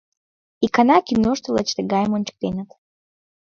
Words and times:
Икана 0.65 0.97
киношто 1.07 1.47
лач 1.55 1.69
тыгайым 1.77 2.11
ончыктеныт... 2.17 2.69